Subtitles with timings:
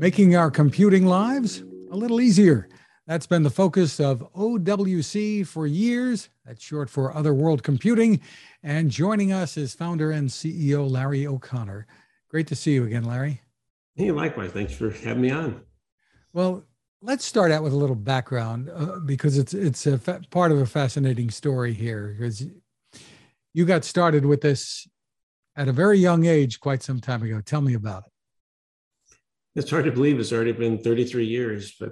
[0.00, 2.66] making our computing lives a little easier.
[3.06, 6.30] That's been the focus of OWC for years.
[6.46, 8.22] That's short for Other World Computing.
[8.62, 11.86] And joining us is founder and CEO Larry O'Connor.
[12.30, 13.42] Great to see you again, Larry.
[13.94, 14.52] Hey, likewise.
[14.52, 15.60] Thanks for having me on.
[16.32, 16.64] Well,
[17.02, 20.62] let's start out with a little background uh, because it's it's a fa- part of
[20.62, 22.16] a fascinating story here.
[22.16, 22.46] Because
[23.52, 24.88] you got started with this
[25.56, 27.42] at a very young age, quite some time ago.
[27.42, 28.09] Tell me about it.
[29.60, 31.90] It's hard to believe it's already been 33 years, but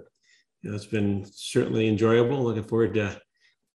[0.63, 2.43] you know, it's been certainly enjoyable.
[2.43, 3.21] Looking forward to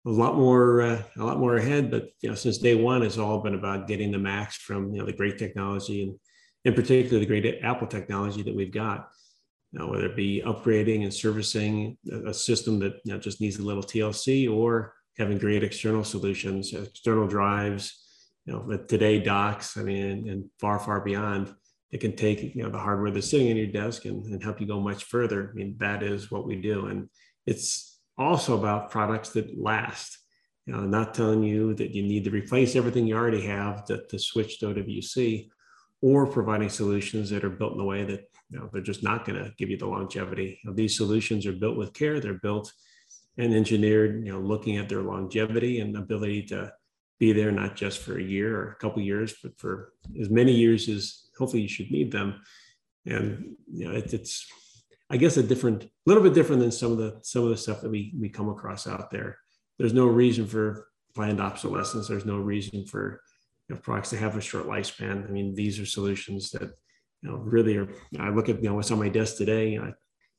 [0.05, 1.89] a lot more, uh, a lot more ahead.
[1.89, 4.99] But you know, since day one, it's all been about getting the max from you
[4.99, 6.15] know the great technology and,
[6.65, 9.09] in particular, the great Apple technology that we've got.
[9.71, 13.57] You know, whether it be upgrading and servicing a, system that you know, just needs
[13.57, 18.05] a little TLC, or having great external solutions, external drives.
[18.45, 19.77] You know, today docks.
[19.77, 21.55] I mean, and far, far beyond
[21.91, 24.61] it can take you know the hardware that's sitting in your desk and, and help
[24.61, 25.49] you go much further.
[25.49, 26.87] I mean, that is what we do.
[26.87, 27.09] And
[27.45, 30.17] it's also about products that last.
[30.65, 34.05] You know, not telling you that you need to replace everything you already have to,
[34.05, 35.49] to switch to OWC,
[36.01, 39.25] or providing solutions that are built in a way that you know they're just not
[39.25, 40.59] going to give you the longevity.
[40.63, 42.19] You know, these solutions are built with care.
[42.19, 42.71] They're built
[43.39, 46.71] and engineered, you know, looking at their longevity and ability to
[47.19, 50.53] be there not just for a year or a couple years, but for as many
[50.53, 52.41] years as hopefully you should need them.
[53.05, 54.47] And you know, it, it's
[55.09, 57.57] I guess a different, a little bit different than some of the some of the
[57.57, 59.37] stuff that we we come across out there.
[59.77, 62.07] There's no reason for planned obsolescence.
[62.07, 63.21] There's no reason for
[63.67, 65.27] you know, products to have a short lifespan.
[65.27, 66.71] I mean, these are solutions that
[67.21, 67.89] you know really are.
[68.19, 69.77] I look at you know what's on my desk today.
[69.77, 69.93] I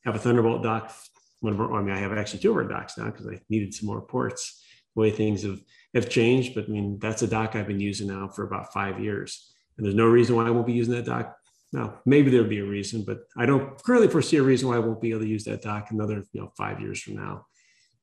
[0.05, 0.93] have a Thunderbolt dock.
[1.41, 3.41] One of our, I mean, I have actually two of our docks now because I
[3.49, 4.63] needed some more ports.
[4.95, 5.61] The way things have
[5.95, 9.01] have changed, but I mean that's a dock I've been using now for about five
[9.01, 11.37] years, and there's no reason why I won't be using that dock.
[11.73, 14.81] Now, maybe there'll be a reason, but I don't currently foresee a reason why I
[14.81, 17.47] won't be able to use that dock another you know five years from now.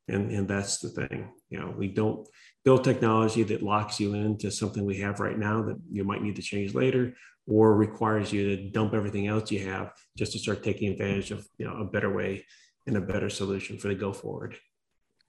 [0.07, 1.31] And and that's the thing.
[1.49, 2.27] You know, we don't
[2.63, 6.35] build technology that locks you into something we have right now that you might need
[6.37, 7.13] to change later,
[7.47, 11.47] or requires you to dump everything else you have just to start taking advantage of
[11.57, 12.45] you know a better way
[12.85, 14.57] and a better solution for the go forward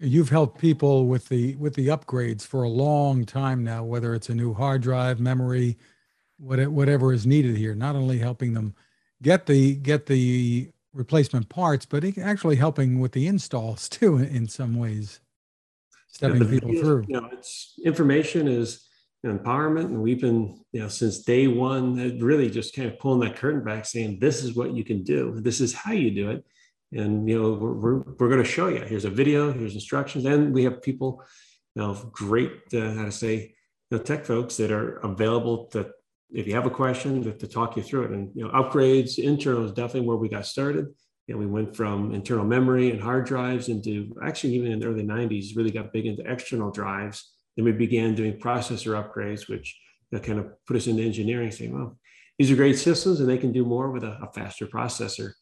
[0.01, 4.29] you've helped people with the with the upgrades for a long time now whether it's
[4.29, 5.77] a new hard drive memory
[6.39, 8.75] whatever is needed here not only helping them
[9.23, 14.77] get the get the replacement parts but actually helping with the installs too in some
[14.77, 15.21] ways
[16.07, 17.05] stepping yeah, people through.
[17.09, 18.85] you know it's information is
[19.27, 23.37] empowerment and we've been you know since day one really just kind of pulling that
[23.37, 25.35] curtain back saying this is what you can do.
[25.41, 26.45] This is how you do it
[26.93, 28.81] and you know we're, we're, we're going to show you.
[28.81, 31.23] Here's a video here's instructions and we have people
[31.75, 33.55] you know great uh, how to say
[33.91, 35.91] you know, tech folks that are available to
[36.31, 38.11] if you have a question to, to, talk you through it.
[38.11, 40.87] And you know upgrades internal is definitely where we got started.
[41.27, 44.87] You know, we went from internal memory and hard drives into actually even in the
[44.87, 47.33] early 90s really got big into external drives.
[47.57, 49.79] Then we began doing processor upgrades which
[50.11, 51.99] you know, kind of put us into engineering saying well
[52.39, 55.33] these are great systems and they can do more with a, a faster processor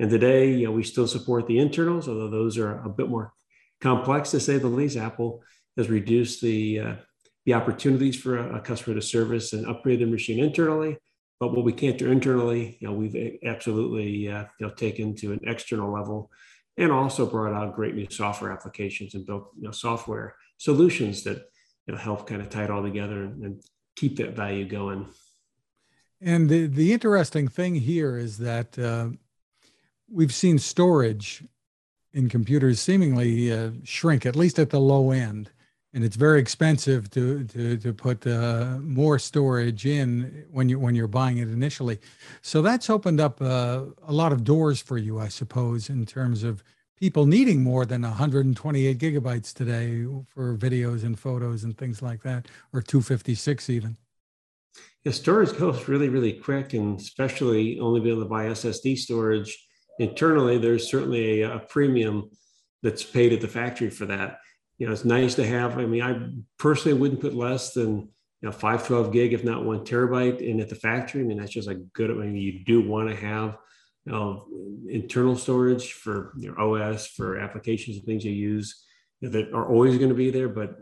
[0.00, 3.34] and today, you know, we still support the internals, although those are a bit more
[3.82, 4.96] complex to say the least.
[4.96, 5.42] Apple
[5.76, 6.94] has reduced the uh,
[7.44, 10.96] the opportunities for a, a, customer to service and upgrade their machine internally.
[11.38, 15.32] But what we can't do internally, you know, we've absolutely uh, you know taken to
[15.32, 16.30] an external level,
[16.78, 21.42] and also brought out great new software applications and built you know software solutions that
[21.86, 23.62] you know help kind of tie it all together and, and
[23.96, 25.06] keep that value going.
[26.22, 28.78] And the the interesting thing here is that.
[28.78, 29.10] Uh,
[30.10, 31.44] we've seen storage
[32.12, 35.50] in computers seemingly uh, shrink, at least at the low end.
[35.92, 40.94] And it's very expensive to to to put uh, more storage in when you when
[40.94, 41.98] you're buying it initially.
[42.42, 46.44] So that's opened up uh, a lot of doors for you, I suppose, in terms
[46.44, 46.62] of
[46.96, 52.46] people needing more than 128 gigabytes today for videos and photos and things like that,
[52.72, 53.96] or 256 even.
[55.02, 59.66] Yeah, storage goes really, really quick, and especially only being able to buy SSD storage
[60.00, 62.30] internally, there's certainly a, a premium
[62.82, 64.38] that's paid at the factory for that.
[64.78, 65.78] You know, it's nice to have.
[65.78, 68.08] I mean, I personally wouldn't put less than
[68.40, 71.20] you know 512 gig, if not one terabyte, in at the factory.
[71.20, 72.10] I mean, that's just a good.
[72.10, 73.58] I mean, you do want to have
[74.06, 74.46] you know,
[74.88, 78.82] internal storage for your OS for applications and things you use
[79.20, 80.48] you know, that are always going to be there.
[80.48, 80.76] But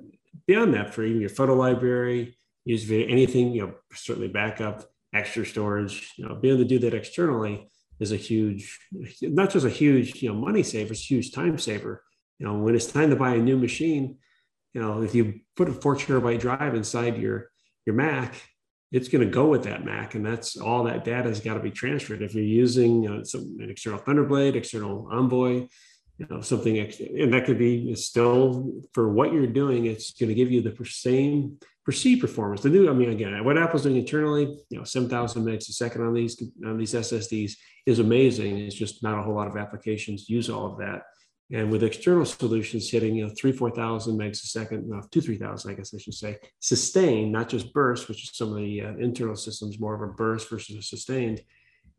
[0.47, 6.13] beyond that, for even your photo library, use anything, you know, certainly backup, extra storage,
[6.17, 7.69] you know, being able to do that externally
[8.01, 8.79] is a huge,
[9.23, 12.05] not just a huge, you know, money saver, it's a huge time saver.
[12.39, 14.19] You know, when it's time to buy a new machine,
[14.75, 17.51] you know, if you put a four terabyte drive inside your
[17.85, 18.35] your Mac,
[18.93, 21.61] it's going to go with that Mac, and that's all that data has got to
[21.61, 22.23] be transferred.
[22.23, 25.67] If you're using you know, some, an external Thunderblade, external Envoy,
[26.19, 29.87] you know something, and that could be still for what you're doing.
[29.87, 32.61] It's going to give you the same perceived performance.
[32.61, 36.03] The new, I mean, again, what Apple's doing internally, you know, 7,000 megs a second
[36.03, 37.53] on these on these SSDs
[37.87, 38.59] is amazing.
[38.59, 41.03] It's just not a whole lot of applications use all of that.
[41.51, 45.71] And with external solutions hitting, you know, three, 4,000 megs a second, no, two, 3,000,
[45.71, 48.97] I guess I should say, sustained, not just burst, which is some of the uh,
[48.99, 51.41] internal systems, more of a burst versus a sustained,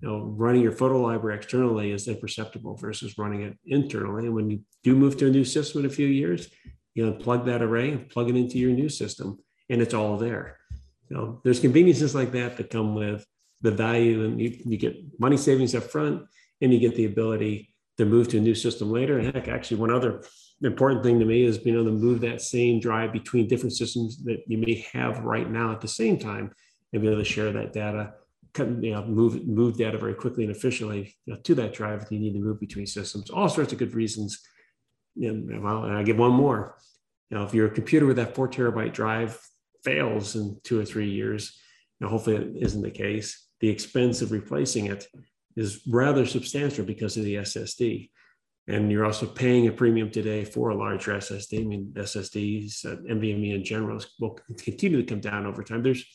[0.01, 4.25] you know, running your photo library externally is imperceptible versus running it internally.
[4.25, 6.50] And when you do move to a new system in a few years,
[6.96, 10.18] you know, plug that array and plug it into your new system, and it's all
[10.18, 10.57] there.
[11.10, 13.25] You know, there's conveniences like that that come with
[13.62, 16.24] the value, and you, you get money savings up front,
[16.62, 19.19] and you get the ability to move to a new system later.
[19.19, 20.24] And heck, actually, one other
[20.62, 24.24] important thing to me is being able to move that same drive between different systems
[24.24, 26.52] that you may have right now at the same time
[26.94, 28.13] and be able to share that data,
[28.57, 32.12] you know, move move data very quickly and efficiently you know, to that drive if
[32.12, 33.30] you need to move between systems.
[33.30, 34.40] All sorts of good reasons.
[35.16, 36.78] And, well, and I give one more.
[37.30, 39.40] You know, if your computer with that four terabyte drive
[39.84, 41.60] fails in two or three years,
[42.00, 43.48] you know, hopefully it isn't the case.
[43.60, 45.07] The expense of replacing it
[45.56, 48.10] is rather substantial because of the SSD.
[48.68, 51.62] And you're also paying a premium today for a larger SSD.
[51.62, 55.81] I mean, SSDs, uh, NVMe in general, will continue to come down over time.
[55.81, 56.06] There's,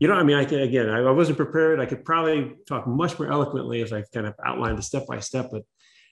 [0.00, 1.78] you know, I mean, I can, again, I, I wasn't prepared.
[1.78, 5.20] I could probably talk much more eloquently if I kind of outlined the step by
[5.20, 5.62] step, but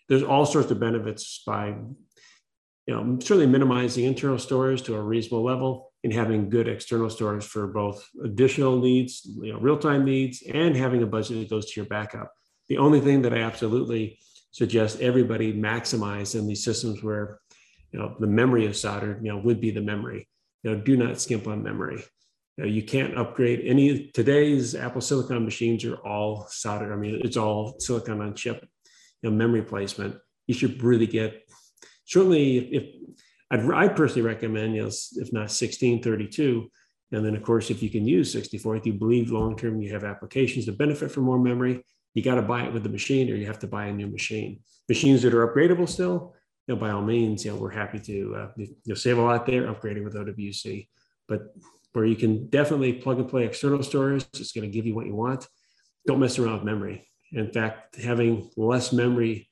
[0.09, 1.69] there's all sorts of benefits by,
[2.87, 7.45] you know, certainly minimizing internal storage to a reasonable level and having good external storage
[7.45, 11.81] for both additional needs, you know, real-time needs, and having a budget that goes to
[11.81, 12.31] your backup.
[12.69, 14.19] The only thing that I absolutely
[14.51, 17.39] suggest everybody maximize in these systems where
[17.93, 20.29] you know the memory is soldered, you know, would be the memory.
[20.63, 22.03] You know, do not skimp on memory.
[22.59, 26.93] You, know, you can't upgrade any today's Apple Silicon machines are all soldered.
[26.93, 28.67] I mean, it's all silicon on chip,
[29.23, 30.17] you know, memory placement.
[30.49, 31.49] You should really get
[32.05, 32.95] certainly if, if
[33.53, 36.69] I'd, I'd personally recommend, you know, if not 1632,
[37.13, 40.03] and then of course, if you can use 64, if you believe long-term you have
[40.03, 41.85] applications that benefit from more memory,
[42.15, 44.09] you got to buy it with the machine or you have to buy a new
[44.09, 44.59] machine.
[44.89, 46.35] Machines that are upgradable still,
[46.67, 49.23] you know, by all means, you know, we're happy to uh, you know, save a
[49.23, 50.89] lot there upgrading with OWC.
[51.29, 51.55] But
[51.93, 55.07] where you can definitely plug and play external storage, it's going to give you what
[55.07, 55.47] you want.
[56.07, 57.09] Don't mess around with memory.
[57.33, 59.49] In fact, having less memory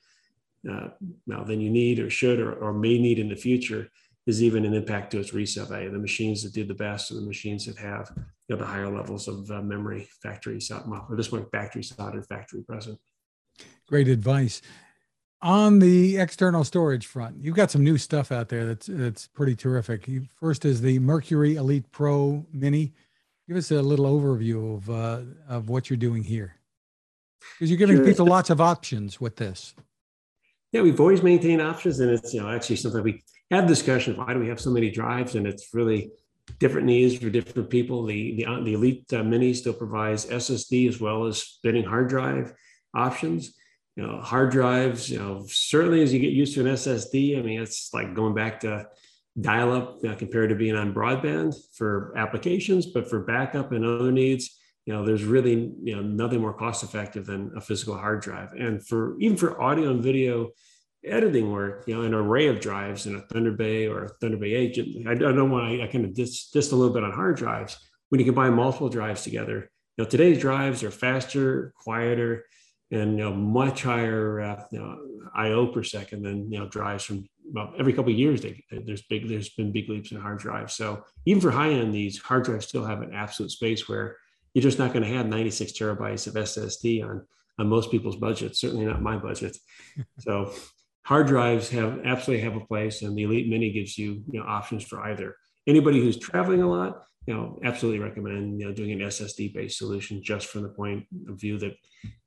[0.71, 0.89] uh,
[1.27, 3.89] now than you need or should or, or may need in the future
[4.27, 5.91] is even an impact to its resale value.
[5.91, 8.89] The machines that do the best are the machines that have you know, the higher
[8.89, 12.99] levels of uh, memory factory or this one factory soldered, factory present.
[13.87, 14.63] Great advice.
[15.43, 19.55] On the external storage front, you've got some new stuff out there that's that's pretty
[19.55, 20.09] terrific.
[20.41, 22.95] First is the Mercury Elite Pro Mini.
[23.47, 26.57] Give us a little overview of uh, of what you're doing here,
[27.55, 28.07] because you're giving sure.
[28.07, 29.75] people lots of options with this.
[30.73, 34.17] Yeah, we've always maintained options, and it's you know actually something we have discussion.
[34.17, 35.35] Why do we have so many drives?
[35.35, 36.11] And it's really
[36.59, 38.07] different needs for different people.
[38.07, 42.09] The the, uh, the Elite uh, Mini still provides SSD as well as spinning hard
[42.09, 42.55] drive
[42.95, 43.55] options.
[43.97, 45.11] You know, hard drives.
[45.11, 48.35] You know, certainly as you get used to an SSD, I mean, it's like going
[48.35, 48.87] back to
[49.37, 54.59] you know, compared to being on broadband for applications, but for backup and other needs,
[54.87, 58.53] you know, there's really you know nothing more cost-effective than a physical hard drive.
[58.53, 60.51] And for even for audio and video
[61.05, 64.37] editing work, you know, an array of drives in a Thunder Bay or a Thunder
[64.37, 67.37] Bay agent I, don't want I kind of just, just a little bit on hard
[67.37, 67.77] drives.
[68.09, 72.45] When you combine multiple drives together, you know, today's drives are faster, quieter,
[72.91, 74.99] and you know, much higher uh, you know,
[75.35, 78.41] I/O per second than you know drives from well, every couple of years.
[78.41, 80.75] They, there's big, there's been big leaps in hard drives.
[80.75, 84.17] So even for high end, these hard drives still have an absolute space where
[84.55, 87.27] you're just not going to have 96 terabytes of SSD on
[87.59, 88.61] on most people's budgets.
[88.61, 89.57] Certainly not my budget.
[90.19, 90.53] So
[91.05, 94.47] hard drives have absolutely have a place and the elite mini gives you, you know
[94.47, 98.93] options for either anybody who's traveling a lot you know absolutely recommend you know doing
[98.93, 101.75] an ssd based solution just from the point of view that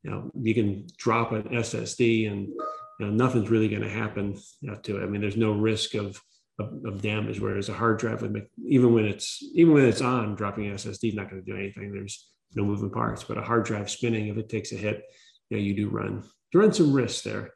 [0.03, 4.37] you know you can drop an ssd and you know, nothing's really going to happen
[4.61, 6.21] you know, to it i mean there's no risk of,
[6.59, 10.01] of, of damage whereas a hard drive would make even when it's even when it's
[10.01, 13.37] on dropping an ssd is not going to do anything there's no moving parts but
[13.37, 15.03] a hard drive spinning if it takes a hit
[15.49, 17.51] you know you do run you run some risks there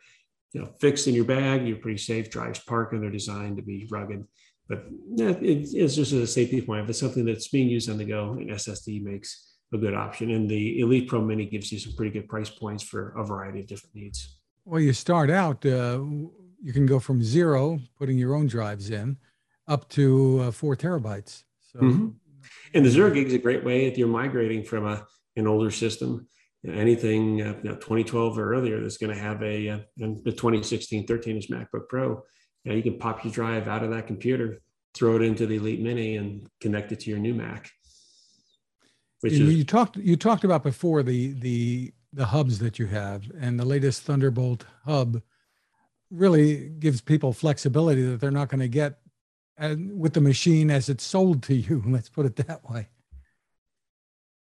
[0.53, 2.29] you know, fixed in your bag, you're pretty safe.
[2.29, 4.23] Drives park and they're designed to be rugged.
[4.67, 6.83] But yeah, it, it's just as a safety point.
[6.83, 10.31] If it's something that's being used on the go, an SSD makes a good option.
[10.31, 13.59] And the Elite Pro Mini gives you some pretty good price points for a variety
[13.59, 14.37] of different needs.
[14.65, 15.99] Well, you start out, uh,
[16.61, 19.17] you can go from zero, putting your own drives in,
[19.67, 21.43] up to uh, four terabytes.
[21.61, 22.07] So, mm-hmm.
[22.73, 25.05] And the zero gig is a great way if you're migrating from a
[25.35, 26.27] an older system.
[26.65, 31.05] Anything uh, you know, 2012 or earlier that's going to have a uh, the 2016
[31.05, 32.23] 13 inch MacBook Pro.
[32.63, 34.61] You, know, you can pop your drive out of that computer,
[34.93, 37.69] throw it into the Elite Mini, and connect it to your new Mac.
[39.21, 42.87] Which you, is, you talked you talked about before the the the hubs that you
[42.87, 45.21] have, and the latest Thunderbolt hub
[46.11, 48.99] really gives people flexibility that they're not going to get
[49.95, 51.83] with the machine as it's sold to you.
[51.87, 52.87] Let's put it that way.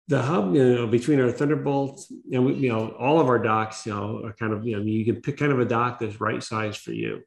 [0.08, 3.88] The hub, you know, between our Thunderbolt and we, you know, all of our docks,
[3.88, 6.22] you know, are kind of, you know, you can pick kind of a dock that's
[6.22, 7.22] right size for you.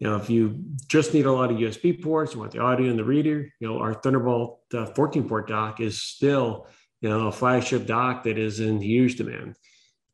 [0.00, 2.90] You know, if you just need a lot of USB ports, you want the audio
[2.90, 6.66] and the reader, you know, our Thunderbolt uh, 14 port dock is still,
[7.00, 9.56] you know, a flagship dock that is in huge demand.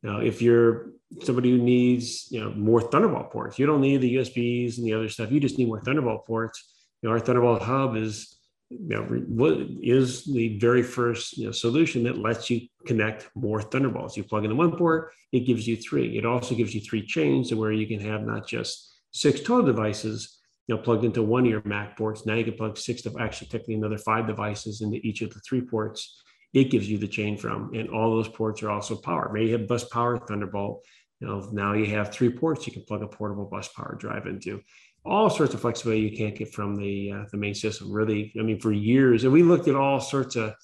[0.02, 0.90] Now, if you're
[1.22, 4.92] somebody who needs, you know, more Thunderbolt ports, you don't need the USBs and the
[4.92, 5.30] other stuff.
[5.30, 8.36] You just need more Thunderbolt ports you know, our Thunderbolt hub is
[8.68, 13.62] you know, what is the very first you know, solution that lets you connect more
[13.62, 14.16] Thunderbolts.
[14.16, 16.18] You plug in one port, it gives you three.
[16.18, 19.64] It also gives you three chains to where you can have not just six total
[19.64, 22.26] devices, you know, plugged into one of your Mac ports.
[22.26, 25.40] Now you can plug six to actually technically another five devices into each of the
[25.40, 26.22] three ports.
[26.52, 29.32] It gives you the chain from, and all those ports are also powered.
[29.32, 30.84] Maybe you have bus power Thunderbolt.
[31.20, 34.26] You know, now you have three ports you can plug a portable bus power drive
[34.26, 34.60] into
[35.04, 37.90] all sorts of flexibility you can't get from the uh, the main system.
[37.90, 40.54] Really, I mean, for years, and we looked at all sorts of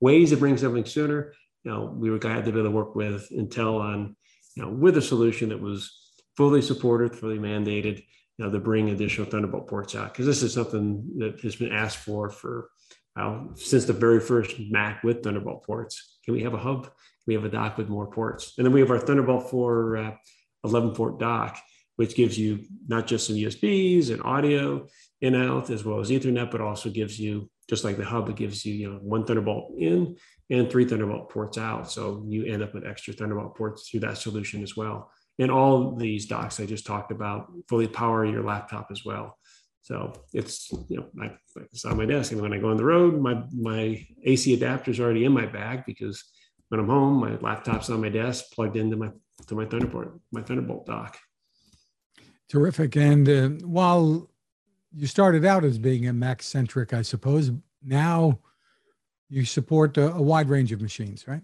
[0.00, 1.32] ways to bring something sooner.
[1.64, 4.16] You know, we were glad to be able to work with Intel on,
[4.56, 6.01] you know, with a solution that was
[6.36, 7.98] fully supported, fully mandated,
[8.38, 11.72] you know, to bring additional Thunderbolt ports out because this is something that has been
[11.72, 12.70] asked for for
[13.18, 16.18] uh, since the very first Mac with Thunderbolt ports.
[16.24, 16.84] Can we have a hub?
[16.84, 16.92] Can
[17.26, 18.54] we have a dock with more ports?
[18.56, 20.12] And then we have our Thunderbolt 4 uh,
[20.64, 21.58] 11 port dock
[21.96, 24.86] which gives you not just some USBs and audio
[25.20, 28.28] in and out as well as Ethernet, but also gives you just like the hub,
[28.28, 30.16] it gives you you know one Thunderbolt in
[30.50, 31.90] and three Thunderbolt ports out.
[31.90, 35.10] So you end up with extra Thunderbolt ports through that solution as well.
[35.42, 39.36] And all these docks I just talked about fully power your laptop as well.
[39.82, 41.32] So it's you know I,
[41.72, 44.92] it's on my desk, and when I go on the road, my my AC adapter
[44.92, 46.22] is already in my bag because
[46.68, 49.10] when I'm home, my laptop's on my desk, plugged into my
[49.48, 51.18] to my Thunderbolt my Thunderbolt dock.
[52.48, 52.96] Terrific.
[52.96, 54.30] And uh, while
[54.94, 57.50] you started out as being a Mac centric, I suppose,
[57.82, 58.38] now
[59.28, 61.40] you support a, a, wide range of machines, right?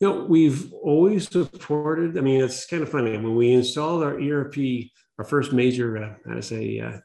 [0.00, 2.18] You know, we've always supported.
[2.18, 4.56] I mean, it's kind of funny when we installed our ERP,
[5.18, 6.98] our first major, uh, how to say, uh,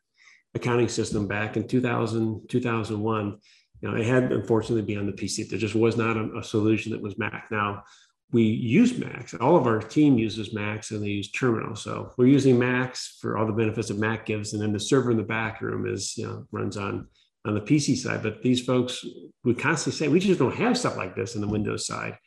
[0.54, 3.38] accounting system back in 2000, 2001.
[3.82, 5.50] You know, it had unfortunately be on the PC.
[5.50, 7.48] There just was not a, a solution that was Mac.
[7.50, 7.84] Now,
[8.32, 9.34] we use Macs.
[9.36, 11.76] All of our team uses Macs and they use Terminal.
[11.76, 14.54] So we're using Macs for all the benefits that Mac gives.
[14.54, 17.08] And then the server in the back room is, you know, runs on
[17.46, 18.24] on the PC side.
[18.24, 19.04] But these folks
[19.44, 22.18] we constantly say we just don't have stuff like this in the Windows side.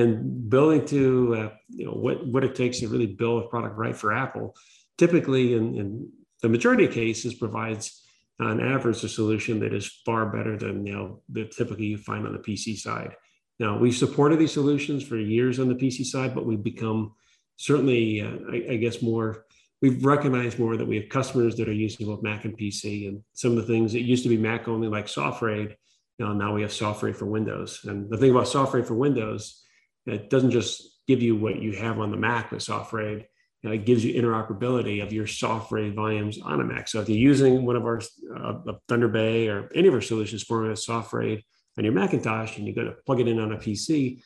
[0.00, 3.76] And building to uh, you know what what it takes to really build a product
[3.76, 4.54] right for Apple,
[4.96, 6.10] typically in, in
[6.42, 8.04] the majority of cases provides
[8.40, 12.26] on average a solution that is far better than you know the typically you find
[12.26, 13.14] on the PC side.
[13.58, 17.14] Now, we've supported these solutions for years on the PC side, but we've become
[17.56, 19.46] certainly, uh, I, I, guess, more,
[19.82, 23.08] we've recognized more that we have customers that are using both Mac and PC.
[23.08, 25.74] And some of the things that used to be Mac only, like SoftRaid,
[26.18, 27.80] you know, now we have SoftRaid for Windows.
[27.84, 29.64] And the thing about SoftRaid for Windows,
[30.08, 33.24] it doesn't just give you what you have on the Mac with SoftRaid.
[33.62, 36.88] You know, it gives you interoperability of your SoftRaid volumes on a Mac.
[36.88, 38.00] So if you're using one of our
[38.36, 41.42] uh, Thunder Bay or any of our solutions for a SoftRaid,
[41.78, 44.20] on your Macintosh and you go to plug it in on a PC,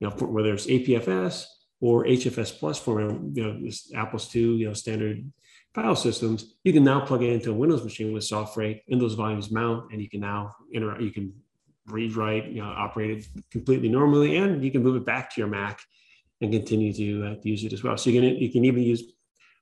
[0.00, 1.46] you know, whether it's APFS
[1.80, 5.24] or HFS plus format, you know, Apple's two, you know, standard
[5.74, 9.14] file systems, you can now plug it into a Windows machine with SoftRaid and those
[9.14, 11.32] volumes mount, and you can now interact, you can
[11.90, 15.40] read, write, you know, operate it completely normally, and you can move it back to
[15.40, 15.80] your Mac
[16.40, 17.96] and continue to uh, use it as well.
[17.96, 19.02] So you can you can even use.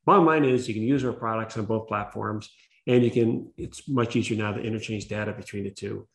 [0.05, 2.51] Bottom line is you can use our products on both platforms,
[2.87, 3.53] and you can.
[3.57, 6.07] It's much easier now to interchange data between the two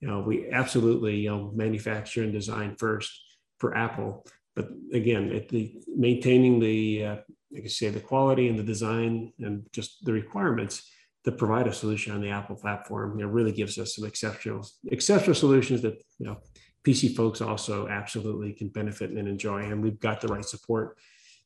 [0.00, 3.10] you know, we absolutely you know, manufacture and design first
[3.58, 4.26] for Apple.
[4.56, 7.16] But again, at the maintaining the, uh,
[7.52, 10.90] like I say, the quality and the design and just the requirements
[11.24, 15.34] to provide a solution on the Apple platform, know, really gives us some exceptional, exceptional
[15.34, 16.38] solutions that you know
[16.84, 19.62] PC folks also absolutely can benefit and enjoy.
[19.64, 20.96] And we've got the right support,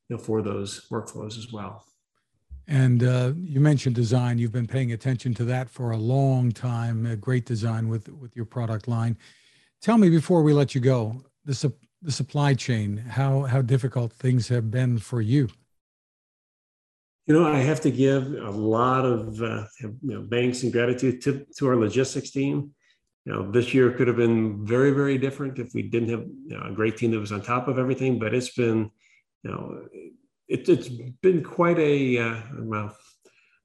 [0.09, 1.85] you know, for those workflows as well.
[2.67, 4.39] And uh, you mentioned design.
[4.39, 7.05] You've been paying attention to that for a long time.
[7.05, 9.19] A great design with with your product line.
[9.83, 14.13] Tell me before we let you go, the su- the supply chain, how how difficult
[14.13, 15.49] things have been for you.
[17.27, 21.23] You know, I have to give a lot of uh, you know, thanks and gratitude
[21.23, 22.73] to, to our logistics team.
[23.25, 26.59] you know, this year could have been very, very different if we didn't have you
[26.59, 28.19] know, a great team that was on top of everything.
[28.19, 28.91] But it's been,
[29.43, 29.89] you know,
[30.49, 30.91] it, has
[31.23, 32.95] been quite a uh, well.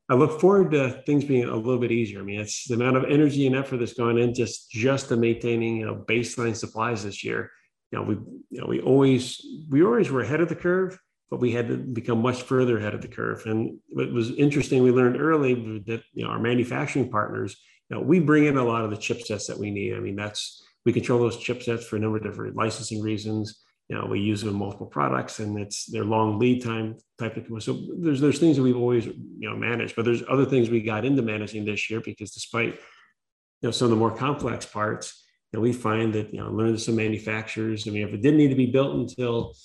[0.07, 2.21] I look forward to things being a little bit easier.
[2.21, 5.17] I mean, it's the amount of energy and effort that's gone in just just to
[5.17, 7.51] maintaining you know baseline supplies this year.
[7.91, 8.15] You know, we
[8.49, 10.97] you know we always we always were ahead of the curve,
[11.29, 13.43] but we had to become much further ahead of the curve.
[13.45, 14.83] And it was interesting.
[14.83, 15.53] We learned early
[15.87, 17.57] that you know our manufacturing partners
[17.89, 19.95] you know, we bring in a lot of the chipsets that we need.
[19.95, 23.61] I mean, that's we control those chipsets for a number of different licensing reasons.
[23.89, 27.35] You know, we use them in multiple products, and it's their long lead time type
[27.35, 27.63] of.
[27.63, 30.81] So there's there's things that we've always you know managed, but there's other things we
[30.81, 35.25] got into managing this year because despite you know some of the more complex parts,
[35.51, 37.87] you know, we find that you know learning some manufacturers.
[37.87, 39.55] I mean, if it didn't need to be built until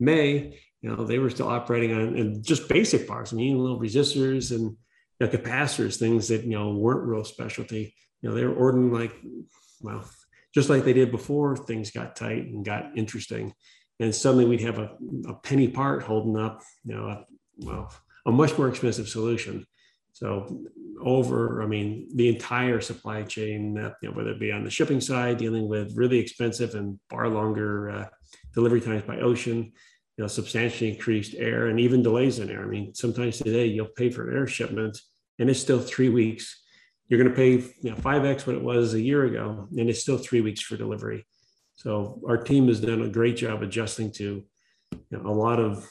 [0.00, 3.32] May, you know, they were still operating on just basic parts.
[3.32, 4.76] I mean, little resistors and
[5.18, 7.94] you know, capacitors, things that, you know, weren't real specialty.
[8.20, 9.14] You know, they were ordering like,
[9.80, 10.04] well,
[10.54, 13.54] just like they did before, things got tight and got interesting.
[13.98, 14.90] And suddenly we'd have a,
[15.26, 17.24] a penny part holding up, you know, a,
[17.56, 17.90] well,
[18.26, 19.64] a much more expensive solution.
[20.12, 20.66] So
[21.00, 25.00] over, I mean, the entire supply chain, you know, whether it be on the shipping
[25.00, 28.06] side, dealing with really expensive and far longer uh,
[28.52, 29.72] delivery times by ocean,
[30.16, 32.62] you know, substantially increased air and even delays in air.
[32.62, 34.98] I mean, sometimes today you'll pay for an air shipment
[35.38, 36.62] and it's still three weeks.
[37.08, 37.50] You're going to pay
[37.82, 40.76] you know, 5x what it was a year ago, and it's still three weeks for
[40.76, 41.26] delivery.
[41.76, 44.44] So our team has done a great job adjusting to
[44.92, 45.88] you know, a lot of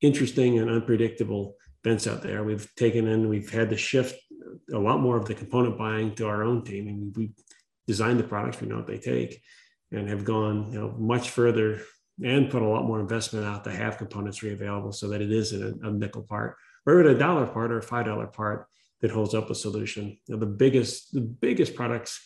[0.00, 2.44] interesting and unpredictable events out there.
[2.44, 4.18] We've taken in, we've had to shift
[4.72, 7.32] a lot more of the component buying to our own team, and we
[7.86, 9.42] designed the products, we know what they take,
[9.90, 11.80] and have gone you know, much further
[12.24, 15.52] and put a lot more investment out to have components available so that it is
[15.52, 16.56] a, a nickel part
[16.86, 18.66] or even a dollar part or a five dollar part
[19.00, 20.18] that holds up a solution.
[20.26, 22.20] The biggest the biggest products,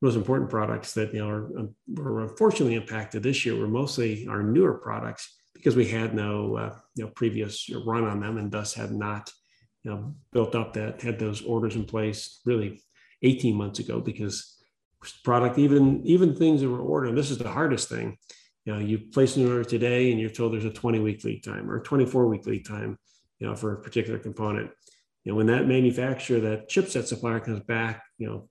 [0.00, 4.26] most important products that you know are, um, were unfortunately impacted this year were mostly
[4.28, 8.50] our newer products because we had no uh, you know previous run on them and
[8.50, 9.30] thus had not
[9.84, 12.82] you know built up that had those orders in place really
[13.22, 14.56] 18 months ago because
[15.22, 18.16] product even even things that were ordered this is the hardest thing
[18.68, 21.42] you know, you place an order today and you're told there's a 20 week lead
[21.42, 22.98] time or a 24 week lead time,
[23.38, 24.70] you know, for a particular component.
[25.24, 28.50] You know, when that manufacturer, that chipset supplier comes back, you know,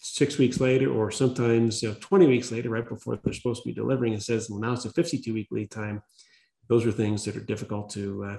[0.00, 3.68] six weeks later, or sometimes you know, 20 weeks later, right before they're supposed to
[3.68, 6.02] be delivering, and says, well, now it's a 52 week lead time.
[6.68, 8.38] Those are things that are difficult to, uh,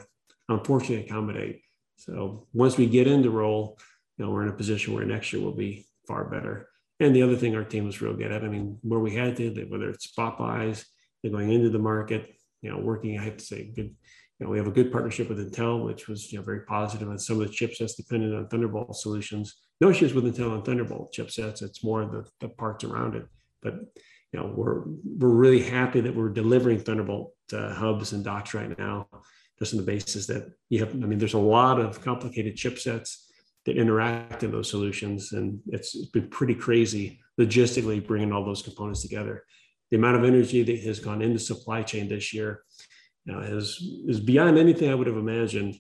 [0.50, 1.62] unfortunately, accommodate.
[1.98, 3.78] So once we get into roll,
[4.18, 6.70] you know, we're in a position where next year will be far better.
[7.00, 9.38] And the other thing our team was real good at, I mean, where we had
[9.38, 10.86] to, whether it's buys,
[11.22, 13.96] they're going into the market, you know, working, I have to say, good,
[14.40, 17.10] you know, we have a good partnership with Intel, which was, you know, very positive
[17.10, 19.56] on some of the chipsets dependent on Thunderbolt solutions.
[19.82, 21.62] No issues with Intel and Thunderbolt chipsets.
[21.62, 23.26] It's more the, the parts around it.
[23.62, 23.76] But,
[24.32, 28.78] you know, we're, we're really happy that we're delivering Thunderbolt uh, hubs and docks right
[28.78, 29.08] now,
[29.58, 33.26] just on the basis that you have, I mean, there's a lot of complicated chipsets
[33.66, 35.34] that interact in those solutions.
[35.34, 39.44] And it's, it's been pretty crazy logistically bringing all those components together
[39.92, 42.64] the amount of energy that has gone into supply chain this year
[43.30, 45.80] you know, is is beyond anything I would have imagined.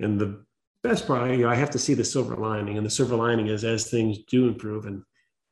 [0.00, 0.44] And the
[0.82, 3.48] best part, you know, I have to see the silver lining, and the silver lining
[3.48, 5.02] is as things do improve, and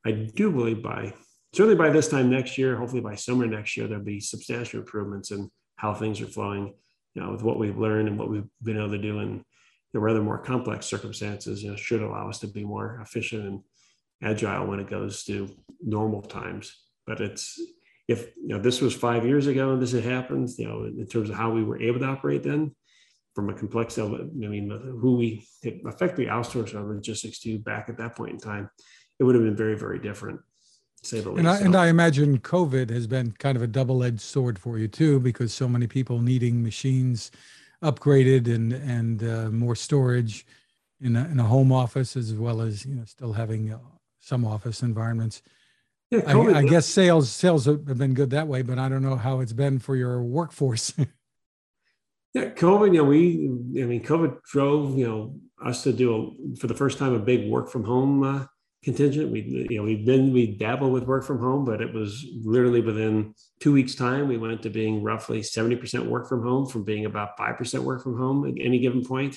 [0.07, 1.14] I do believe by
[1.55, 5.31] certainly by this time next year, hopefully by summer next year, there'll be substantial improvements
[5.31, 6.75] in how things are flowing.
[7.14, 9.45] You know, with what we've learned and what we've been able to do in
[9.93, 13.61] the rather more complex circumstances, you know, should allow us to be more efficient and
[14.21, 15.49] agile when it goes to
[15.81, 16.77] normal times.
[17.07, 17.61] But it's
[18.09, 21.07] if you know this was five years ago and this had happened, you know, in
[21.07, 22.75] terms of how we were able to operate then,
[23.35, 28.14] from a complex I mean, who we effectively outsourced our logistics to back at that
[28.14, 28.71] point in time,
[29.19, 30.40] it would have been very, very different.
[31.03, 34.21] Say the and, I, so, and I imagine COVID has been kind of a double-edged
[34.21, 37.31] sword for you too, because so many people needing machines
[37.83, 40.47] upgraded and and uh, more storage
[41.01, 43.79] in a, in a home office as well as you know still having uh,
[44.21, 45.43] some office environments.
[46.14, 49.16] Yeah, I, I, guess sales sales have been good that way, but I don't know
[49.16, 50.92] how it's been for your workforce.
[52.35, 52.94] yeah, COVID.
[52.94, 53.83] You know, we.
[53.83, 57.18] I mean, COVID drove you know us to do a, for the first time a
[57.18, 58.46] big work from home uh,
[58.85, 59.33] contingent.
[59.33, 62.81] We you know we've been we dabbled with work from home, but it was literally
[62.81, 66.85] within two weeks' time we went to being roughly seventy percent work from home, from
[66.85, 69.37] being about five percent work from home at any given point.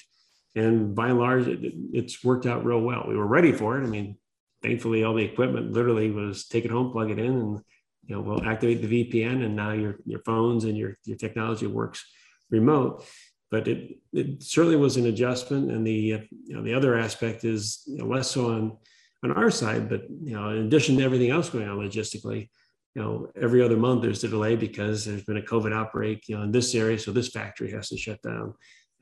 [0.55, 3.05] And by and large, it, it's worked out real well.
[3.07, 3.83] We were ready for it.
[3.83, 4.17] I mean,
[4.61, 7.59] thankfully all the equipment literally was take it home, plug it in, and
[8.05, 11.67] you know we'll activate the VPN, and now your your phones and your your technology
[11.67, 12.05] works
[12.49, 13.05] remote.
[13.49, 17.43] But it it certainly was an adjustment, and the uh, you know the other aspect
[17.43, 18.77] is you know, less so on
[19.23, 22.49] on our side, but you know, in addition to everything else going on logistically,
[22.95, 26.37] you know, every other month there's a delay because there's been a COVID outbreak, you
[26.37, 28.53] know, in this area, so this factory has to shut down,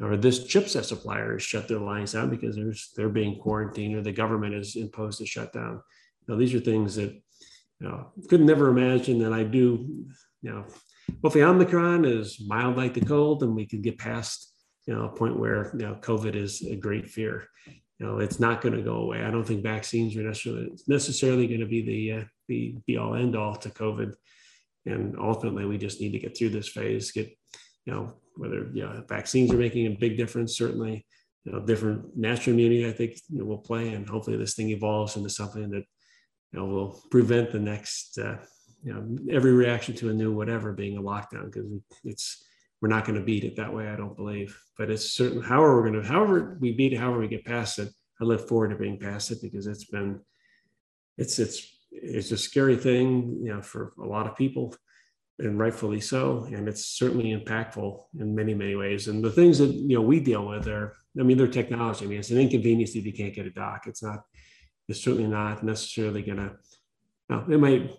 [0.02, 4.02] or this chipset supplier has shut their lines down because there's they're being quarantined, or
[4.02, 5.82] the government has imposed a shutdown.
[6.28, 7.12] Now, these are things that
[7.80, 10.06] you know could never imagine that I do.
[10.42, 10.66] You know,
[11.24, 14.54] hopefully Omicron is mild like the cold, and we can get past
[14.86, 17.48] you know a point where you know COVID is a great fear
[18.00, 19.24] you know it's not going to go away.
[19.24, 23.16] I don't think vaccines are necessarily necessarily going to be the uh, the be all
[23.16, 24.14] end all to COVID,
[24.86, 27.12] and ultimately we just need to get through this phase.
[27.12, 27.30] Get
[27.86, 30.58] you know whether you know, vaccines are making a big difference.
[30.58, 31.06] Certainly,
[31.46, 34.70] you know different natural immunity I think you know, will play, and hopefully this thing
[34.70, 35.84] evolves into something that
[36.52, 38.38] you know will prevent the next uh,
[38.84, 41.66] you know every reaction to a new whatever being a lockdown because
[42.04, 42.46] it's
[42.82, 43.88] we're not going to beat it that way.
[43.88, 45.42] I don't believe, but it's certain.
[45.42, 47.90] However, we're going to, however we beat it, however we get past it.
[48.22, 50.22] I look forward to being past it because it's been,
[51.18, 54.76] it's it's it's a scary thing, you know, for a lot of people,
[55.40, 56.48] and rightfully so.
[56.52, 59.08] And it's certainly impactful in many many ways.
[59.08, 62.06] And the things that you know we deal with are, I mean, they're technology.
[62.06, 63.88] I mean, it's an inconvenience if you can't get a dock.
[63.88, 64.24] It's not.
[64.88, 66.56] It's certainly not necessarily going to.
[67.30, 67.92] No, it might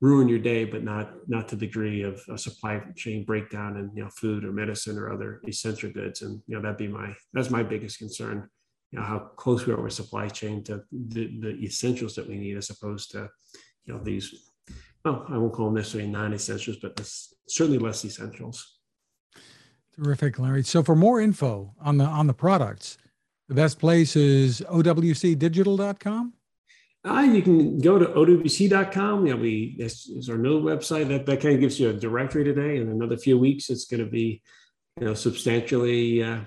[0.00, 3.90] ruin your day, but not not to the degree of a supply chain breakdown and
[3.96, 6.22] you know food or medicine or other essential goods.
[6.22, 8.48] And you know that'd be my that's my biggest concern.
[8.90, 12.36] You know how close we are with supply chain to the, the essentials that we
[12.36, 13.28] need, as opposed to
[13.84, 14.50] you know these.
[15.04, 16.98] Well, I won't call them necessarily non-essentials, but
[17.46, 18.78] certainly less essentials.
[19.96, 20.64] Terrific, Larry.
[20.64, 22.98] So for more info on the on the products,
[23.48, 26.32] the best place is owcdigital.com.
[27.06, 29.26] Uh, you can go to owc.com.
[29.26, 31.08] You know, we this is our new website.
[31.08, 32.78] That that kind of gives you a directory today.
[32.78, 34.42] In another few weeks, it's going to be,
[34.98, 36.40] you know, substantially uh,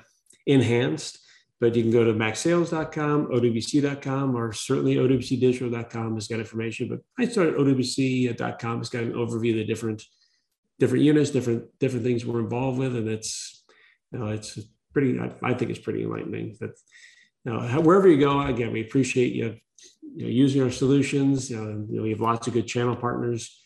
[0.47, 1.19] enhanced.
[1.59, 6.87] But you can go to macsales.com, owc.com, or certainly owcdigital.com has got information.
[6.87, 8.79] But I started owc.com.
[8.79, 10.03] It's got an overview of the different
[10.79, 13.63] different units, different different things we're involved with, and it's
[14.11, 14.59] you know it's
[14.93, 15.19] pretty.
[15.19, 16.55] I, I think it's pretty enlightening.
[16.59, 16.71] That
[17.45, 19.55] you know, wherever you go, again, we appreciate you
[20.15, 21.49] you know, using our solutions.
[21.49, 23.63] You know, you know, we have lots of good channel partners.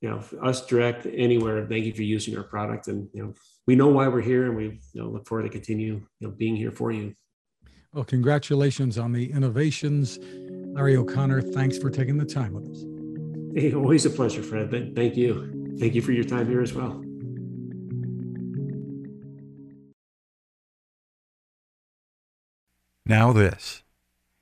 [0.00, 1.66] You know, us direct anywhere.
[1.68, 3.34] Thank you for using our product, and you know,
[3.66, 6.30] we know why we're here, and we you know, look forward to continue you know
[6.30, 7.14] being here for you.
[7.98, 11.42] Well, congratulations on the innovations, Larry O'Connor.
[11.42, 12.84] Thanks for taking the time with us.
[13.60, 14.70] Hey, always a pleasure, Fred.
[14.94, 15.74] Thank you.
[15.80, 17.02] Thank you for your time here as well.
[23.04, 23.82] Now this.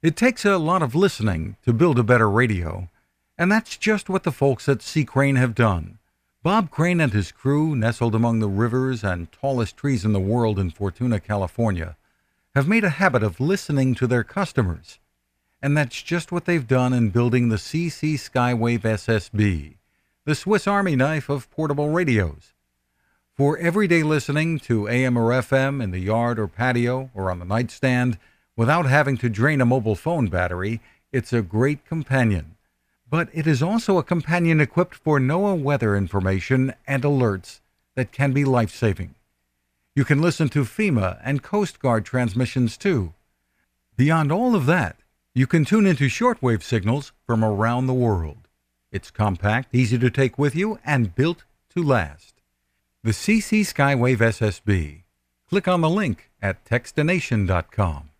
[0.02, 2.90] It takes a lot of listening to build a better radio,
[3.38, 5.02] and that's just what the folks at C.
[5.02, 5.96] Crane have done.
[6.42, 10.58] Bob Crane and his crew, nestled among the rivers and tallest trees in the world
[10.58, 11.96] in Fortuna, California,
[12.56, 14.98] have made a habit of listening to their customers.
[15.62, 19.76] And that's just what they've done in building the CC Skywave SSB,
[20.24, 22.52] the Swiss Army knife of portable radios.
[23.36, 27.44] For everyday listening to AM or FM in the yard or patio or on the
[27.44, 28.18] nightstand,
[28.56, 30.80] Without having to drain a mobile phone battery,
[31.12, 32.56] it's a great companion.
[33.08, 37.60] But it is also a companion equipped for NOAA weather information and alerts
[37.94, 39.14] that can be life saving.
[39.96, 43.14] You can listen to FEMA and Coast Guard transmissions too.
[43.96, 44.98] Beyond all of that,
[45.34, 48.46] you can tune into shortwave signals from around the world.
[48.92, 52.42] It's compact, easy to take with you, and built to last.
[53.04, 55.04] The CC Skywave SSB.
[55.48, 58.10] Click on the link at Techstination.com.